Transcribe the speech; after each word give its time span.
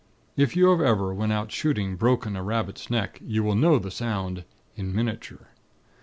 If 0.35 0.55
you 0.55 0.71
have 0.71 0.81
ever, 0.81 1.13
when 1.13 1.31
out 1.31 1.51
shooting, 1.51 1.95
broken 1.95 2.35
a 2.35 2.41
rabbit's 2.41 2.89
neck, 2.89 3.21
you 3.23 3.43
will 3.43 3.53
know 3.53 3.77
the 3.77 3.91
sound 3.91 4.45
in 4.75 4.95
miniature! 4.95 5.49